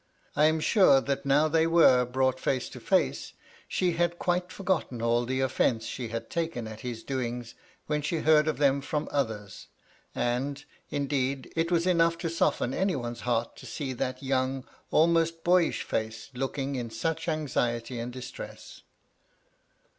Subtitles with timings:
[0.35, 3.33] I am sure that now they were brought face to face,
[3.67, 7.53] she had quite forgotten all the offence she had taken at his doings
[7.85, 9.67] when she heard of them from others;
[10.15, 15.43] and, indeed, it was enough to soften any one's heart to see that young, almost
[15.43, 18.81] boyish face, looking in such anxiety and distress.